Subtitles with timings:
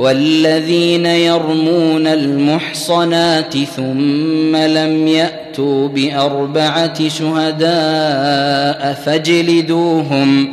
[0.00, 10.52] والذين يرمون المحصنات ثم لم يأتوا بأربعة شهداء فاجلدوهم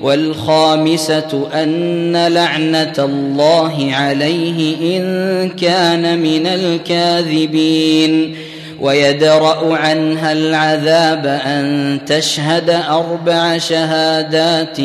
[0.00, 8.34] والخامسة أن لعنة الله عليه إن كان من الكاذبين.
[8.80, 14.80] ويدرأ عنها العذاب أن تشهد أربع شهادات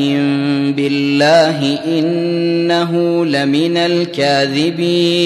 [0.76, 5.26] بالله إنه لمن الكاذبين.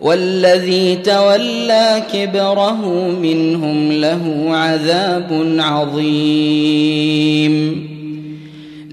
[0.00, 2.86] والذي تولى كبره
[3.22, 7.08] منهم له عذاب عظيم.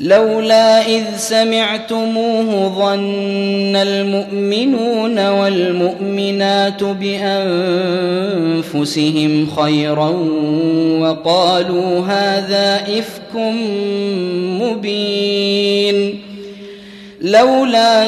[0.02, 6.84] لولا إذ سمعتموه ظن المؤمنون والمؤمنات
[8.64, 10.10] بأنفسهم خيرا
[11.00, 13.36] وقالوا هذا إفك
[14.62, 16.20] مبين.
[17.22, 18.08] لولا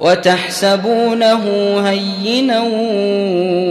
[0.00, 1.44] وتحسبونه
[1.88, 2.60] هينا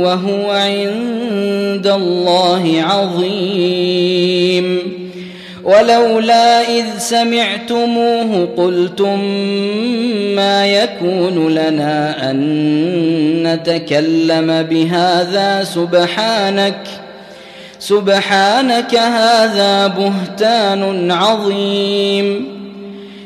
[0.04, 4.68] وهو عند الله عظيم.
[5.64, 9.20] ولولا إذ سمعتموه قلتم
[10.36, 12.38] ما يكون لنا أن
[13.44, 16.88] نتكلم بهذا سبحانك
[17.80, 22.57] سبحانك هذا بهتان عظيم.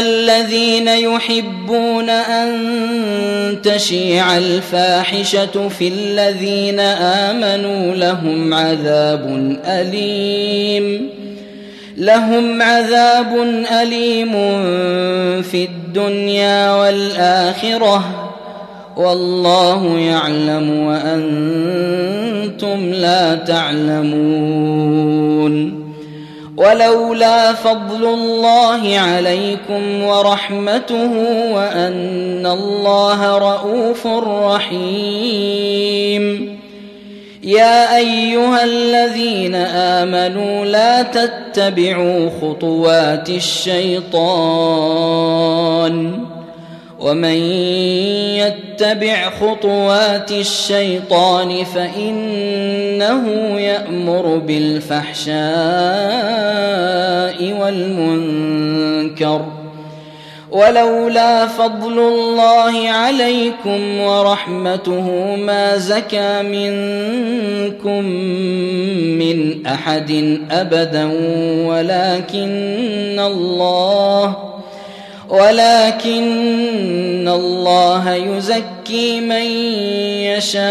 [0.00, 2.52] الذين يحبون أن
[3.62, 11.08] تشيع الفاحشة في الذين آمنوا لهم عذاب أليم
[11.96, 13.36] لهم عذاب
[13.82, 14.32] أليم
[15.42, 18.30] في الدنيا والآخرة
[18.96, 22.14] والله يعلم وأنتم
[22.92, 24.64] لا تعلمون
[26.56, 31.10] ولولا فضل الله عليكم ورحمته
[31.52, 34.06] وأن الله رءوف
[34.46, 36.24] رحيم.
[37.42, 44.24] يا أيها الذين آمنوا لا تتبعوا خطوات الشيطان.
[47.04, 47.36] ومن
[48.40, 53.28] يتبع خطوات الشيطان فإنه
[53.60, 55.34] يأمر بالفحشاء
[57.60, 59.44] والمنكر.
[60.50, 68.04] ولولا فضل الله عليكم ورحمته ما زكى منكم
[69.18, 71.04] من أحد أبدا
[71.66, 74.53] ولكن الله
[75.34, 79.46] ولكن الله يزكي من
[80.30, 80.64] يشاء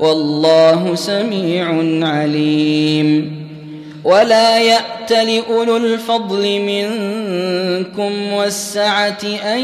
[0.00, 1.66] والله سميع
[2.06, 3.46] عليم
[4.04, 9.60] ولا يأت لأولو الفضل منكم والسعة أن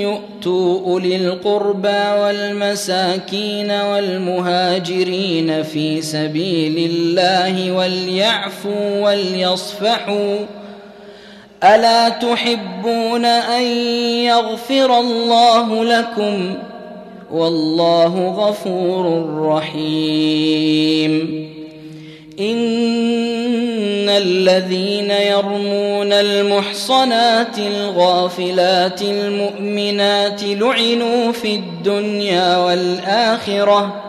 [0.00, 10.38] يؤتوا أولي القربى والمساكين والمهاجرين في سبيل الله وليعفوا وليصفحوا
[11.64, 13.62] ألا تحبون أن
[14.24, 16.54] يغفر الله لكم
[17.32, 21.12] والله غفور رحيم.
[22.40, 34.07] إن الذين يرمون المحصنات الغافلات المؤمنات لعنوا في الدنيا والآخرة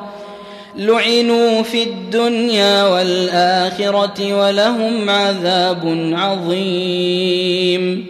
[0.79, 8.05] لعنوا في الدنيا والآخرة ولهم عذاب عظيم.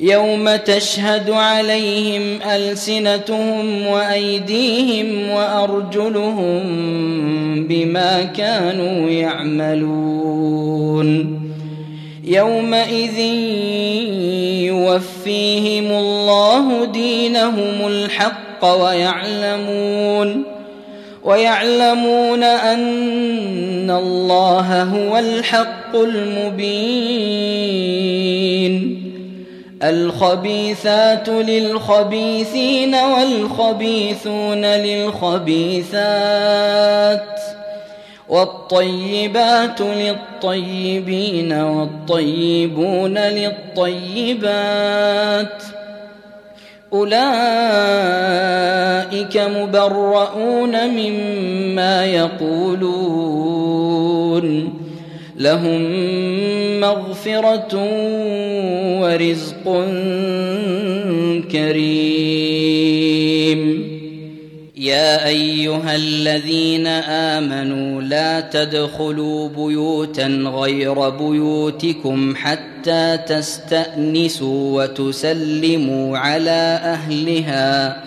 [0.00, 6.62] يوم تشهد عليهم ألسنتهم وأيديهم وأرجلهم
[7.66, 10.72] بما كانوا يعملون.
[12.24, 13.18] يومئذ
[14.66, 20.51] يوفيهم الله دينهم الحق ويعلمون.
[21.24, 27.72] ويعلمون أن الله هو الحق المبين.
[29.82, 35.92] الخبيثات للخبيثين والخبيثون للخبيثات
[38.28, 44.42] والطيبات للطيبين والطيبون للطيبات.
[46.94, 47.12] أولئك
[49.36, 53.32] مبرؤون مما يقولون.
[55.36, 55.82] لهم
[56.80, 57.74] مغفرة
[59.00, 59.64] ورزق
[61.52, 63.11] كريم.
[64.82, 78.02] يا أيها الذين آمنوا لا تدخلوا بيوتا غير بيوتكم حتى تستأنسوا وتسلموا على أهلها.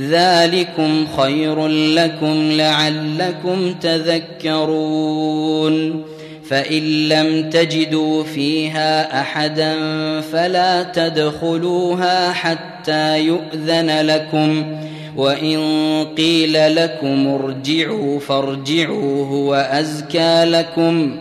[0.00, 5.24] ذلكم خير لكم لعلكم تذكرون.
[6.48, 9.74] فإن لم تجدوا فيها أحدا
[10.20, 14.78] فلا تدخلوها حتى يؤذن لكم.
[15.18, 15.58] وإن
[16.16, 21.16] قيل لكم ارجعوا فارجعوا هو أزكى لكم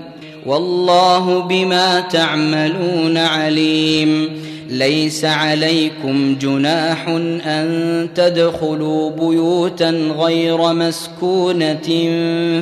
[0.46, 4.30] والله بما تعملون عليم
[4.70, 7.08] ليس عليكم جناح
[7.48, 11.88] أن تدخلوا بيوتا غير مسكونة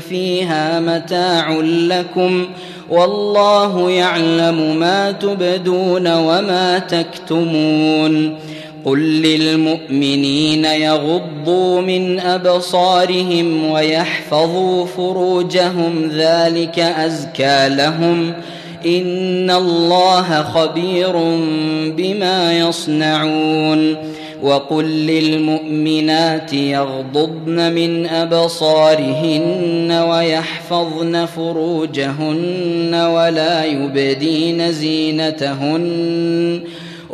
[0.09, 2.47] فيها متاع لكم
[2.89, 8.37] والله يعلم ما تبدون وما تكتمون
[8.85, 18.33] قل للمؤمنين يغضوا من ابصارهم ويحفظوا فروجهم ذلك ازكى لهم
[18.85, 21.13] ان الله خبير
[21.97, 23.95] بما يصنعون
[24.43, 36.61] وقل للمؤمنات يغضضن من ابصارهن ويحفظن فروجهن ولا يبدين زينتهن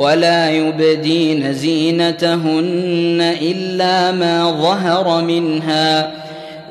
[0.01, 6.11] ولا يبدين زينتهن إلا ما ظهر منها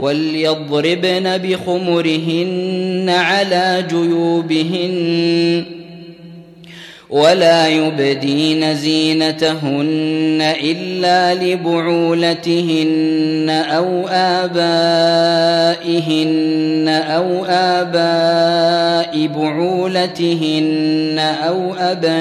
[0.01, 5.65] وليضربن بخمرهن على جيوبهن
[7.11, 12.71] ولا يبدين زينتهن إلا لبعولتهن
[13.51, 14.61] أو آبائهن
[16.89, 22.21] أو آباء بعولتهن أو أبنائهن.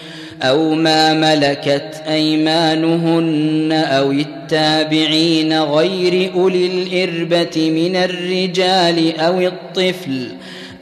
[0.41, 10.27] أو ما ملكت أيمانهن أو التابعين غير أولي الإربة من الرجال أو الطفل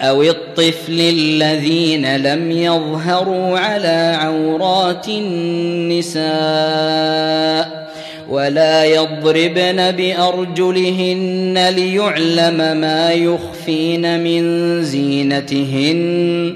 [0.02, 6.30] أو الطفل الذين لم يظهروا على عورات النساء
[8.30, 16.56] ولا يضربن بأرجلهن ليعلم ما يخفين من زينتهن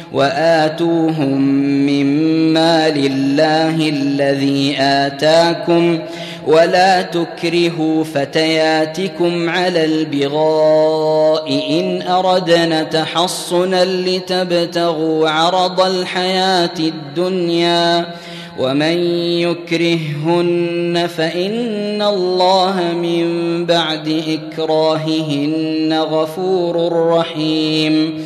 [0.13, 1.41] وآتوهم
[1.85, 5.99] مما لله الذي آتاكم
[6.47, 18.05] ولا تكرهوا فتياتكم على البغاء إن أردنا تحصنا لتبتغوا عرض الحياة الدنيا
[18.59, 18.97] ومن
[19.39, 23.25] يكرههن فإن الله من
[23.65, 28.25] بعد إكراههن غفور رحيم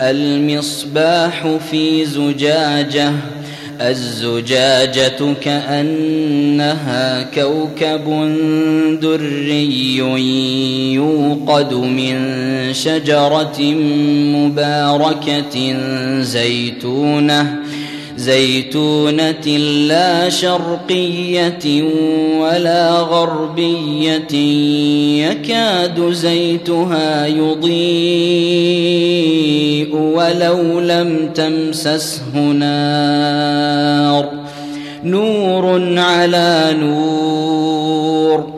[0.00, 3.12] المصباح في زجاجة
[3.80, 8.04] الزجاجة كأنها كوكب
[9.02, 9.96] دري
[10.94, 12.18] يوقد من
[12.72, 13.60] شجرة
[14.34, 15.76] مباركة
[16.20, 17.56] زيتونة.
[18.18, 19.46] زيتونة
[19.86, 21.82] لا شرقية
[22.40, 24.34] ولا غربية
[25.26, 27.68] يكاد زيتها يضيء
[29.96, 34.28] ولو لم تمسسه نار.
[35.04, 38.57] نور على نور.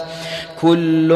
[0.61, 1.13] كل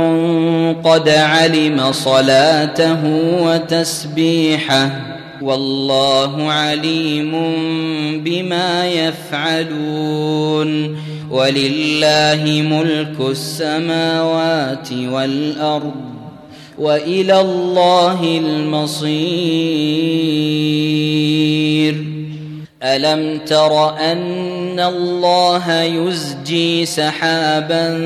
[0.83, 3.05] قد علم صلاته
[3.43, 7.31] وتسبيحه والله عليم
[8.23, 10.69] بما يفعلون
[11.31, 15.93] ولله ملك السماوات والأرض
[16.77, 19.55] وإلى الله المصير.
[22.83, 27.97] ألم تر أن الله يزجي سحابا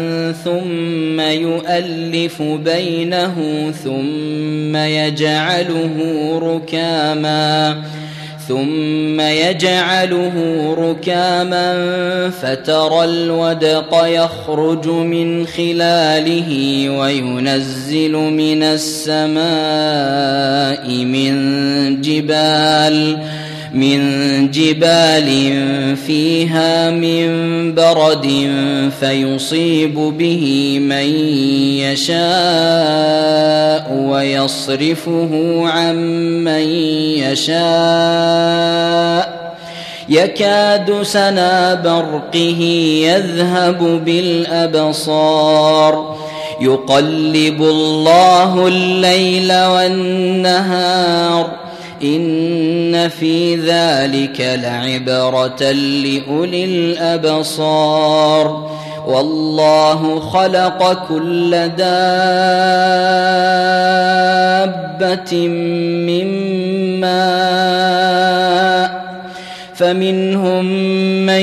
[0.43, 3.35] ثم يؤلف بينه
[3.83, 5.95] ثم يجعله
[6.43, 7.83] ركاما
[8.49, 10.35] ثم يجعله
[10.77, 11.69] ركاما
[12.29, 16.49] فترى الودق يخرج من خلاله
[16.89, 19.39] وينزل من السماء
[20.89, 23.17] من جبال
[23.73, 25.29] من جبال
[26.07, 27.29] فيها من
[27.75, 28.49] برد
[28.99, 31.09] فيصيب به من
[31.79, 32.19] يشاء
[33.93, 35.95] ويصرفه عن
[36.43, 36.61] من
[37.19, 37.59] يشاء.
[40.09, 42.61] يكاد سنا برقه
[43.03, 46.15] يذهب بالأبصار.
[46.61, 51.49] يقلب الله الليل والنهار.
[52.03, 58.69] ان في ذلك لعبره لاولي الابصار
[59.07, 61.87] والله خلق كل دابه
[66.07, 66.27] من
[66.99, 67.99] ماء
[69.79, 70.65] فمنهم
[71.25, 71.41] من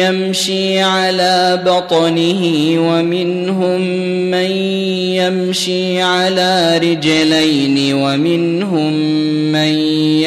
[0.00, 2.42] يمشي على بطنه
[2.88, 3.80] ومنهم
[4.30, 4.50] من
[5.20, 9.25] يمشي على رجلين ومنهم من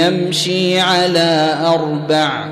[0.10, 2.45] يمشي على أربع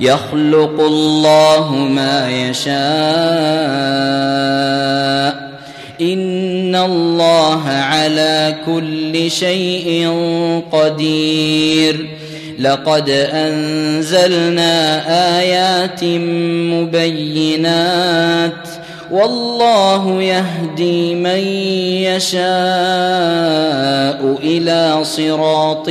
[0.00, 2.78] يخلق الله ما يشاء.
[6.00, 10.12] إن الله على كل شيء
[10.72, 12.08] قدير.
[12.58, 15.02] لقد أنزلنا
[15.38, 16.04] آيات
[16.74, 18.67] مبينات
[19.10, 21.38] والله يهدي من
[22.04, 22.38] يشاء
[24.42, 25.88] إلى صراط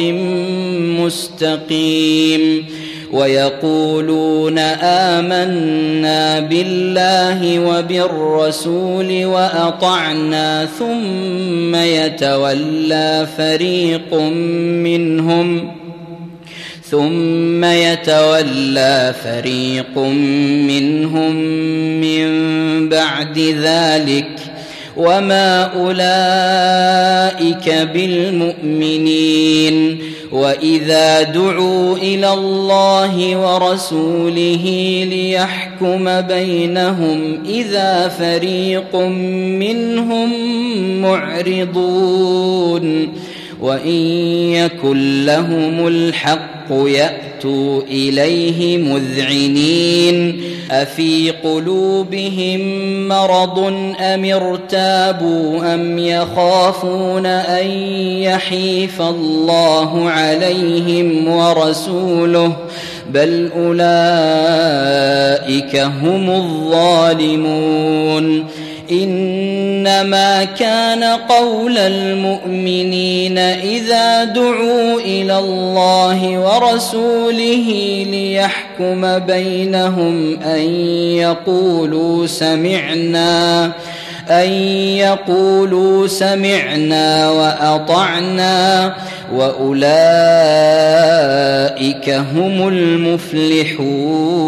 [0.99, 2.65] مستقيم
[3.11, 14.13] ويقولون آمنا بالله وبالرسول وأطعنا ثم يتولى فريق
[14.83, 15.76] منهم
[16.91, 19.97] ثم يتولى فريق
[20.67, 21.35] منهم
[22.01, 22.29] من
[22.89, 24.29] بعد ذلك
[24.97, 29.97] وما أولئك بالمؤمنين
[30.31, 34.63] وإذا دعوا إلى الله ورسوله
[35.09, 40.31] ليحكم بينهم إذا فريق منهم
[41.01, 43.07] معرضون
[43.61, 44.01] وإن
[44.51, 50.41] يكن لهم الحق يأتوا إليه مذعنين.
[50.71, 52.59] أفي قلوبهم
[53.07, 53.59] مرض
[53.99, 57.67] أم ارتابوا أم يخافون أن
[58.21, 62.53] يحيف الله عليهم ورسوله؟
[63.09, 63.75] بل أولئك
[65.75, 68.45] هم الظالمون.
[68.91, 77.67] إنما كان قول المؤمنين إذا دعوا إلى الله ورسوله
[78.09, 80.61] ليحكم بينهم أن
[81.19, 83.71] يقولوا سمعنا
[84.29, 84.49] أن
[84.99, 88.93] يقولوا سمعنا وأطعنا
[89.33, 89.69] وأولئك
[92.09, 94.47] هم المفلحون.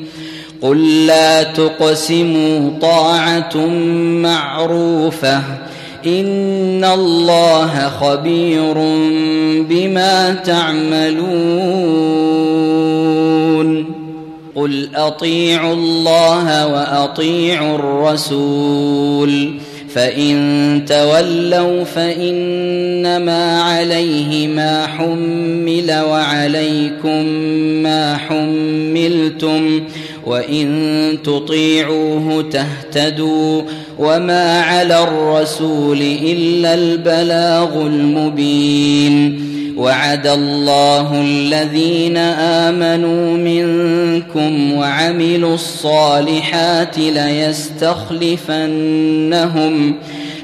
[0.61, 3.57] قل لا تقسموا طاعة
[4.21, 5.37] معروفة
[6.05, 8.73] إن الله خبير
[9.69, 11.21] بما تعملون
[14.55, 19.51] قل أطيعوا الله وأطيعوا الرسول
[19.93, 27.25] فإن تولوا فإنما عليه ما حمل وعليكم
[27.83, 29.81] ما حملتم
[30.25, 33.61] وإن تطيعوه تهتدوا
[33.99, 42.17] وما على الرسول إلا البلاغ المبين وعد الله الذين
[42.67, 48.35] آمنوا منكم وعملوا الصالحات ليستخلفنهم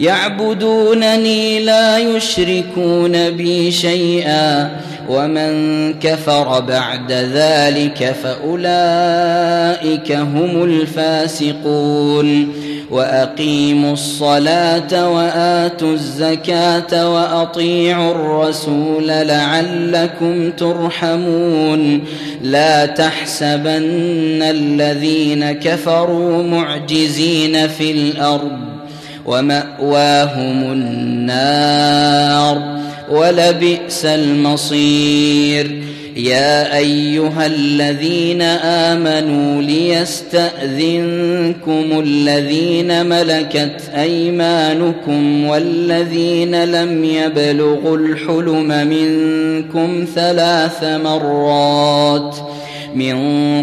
[0.00, 4.70] يعبدونني لا يشركون بي شيئا
[5.08, 12.52] ومن كفر بعد ذلك فأولئك هم الفاسقون.
[12.90, 22.04] وأقيموا الصلاة وآتوا الزكاة وأطيعوا الرسول لعلكم ترحمون.
[22.42, 28.77] لا تحسبن الذين كفروا معجزين في الأرض.
[29.28, 32.56] ومأواهم النار
[33.10, 35.82] ولبئس المصير.
[36.16, 38.42] يا أيها الذين
[38.92, 41.04] آمنوا ليستأذنكم
[42.00, 52.36] الذين ملكت أيمانكم والذين لم يبلغوا الحلم منكم ثلاث مرات.
[52.98, 53.16] من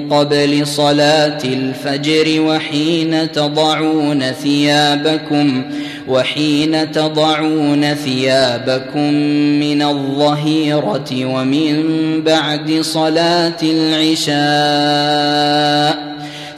[0.09, 5.63] قبل صلاة الفجر وحين تضعون ثيابكم
[6.07, 9.13] وحين تضعون ثيابكم
[9.59, 11.83] من الظهيرة ومن
[12.23, 14.35] بعد صلاة العشاء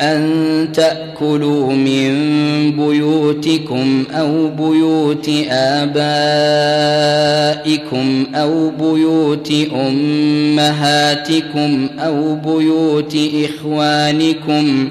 [0.00, 2.12] أن تأكلوا من
[2.76, 5.96] بيوتكم أو بيوت آبائكم
[8.34, 11.08] أو بيوت أمهاتكم
[11.98, 14.90] أو بيوت إخوانكم ۖ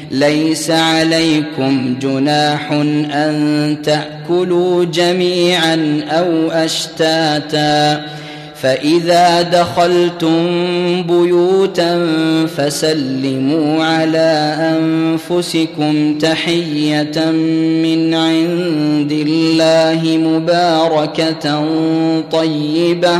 [0.11, 8.05] ليس عليكم جناح أن تأكلوا جميعا أو أشتاتا.
[8.61, 10.47] فإذا دخلتم
[11.03, 12.07] بيوتا
[12.57, 17.31] فسلموا على أنفسكم تحية
[17.83, 21.65] من عند الله مباركة
[22.31, 23.19] طيبة.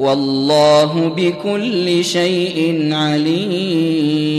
[0.00, 4.30] والله بكل شيء عليم.